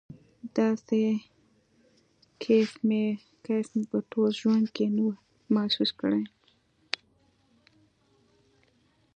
[0.57, 0.99] داسې
[2.43, 3.05] کيف مې
[3.91, 5.09] په ټول ژوند کښې نه و
[5.55, 6.23] محسوس کړى.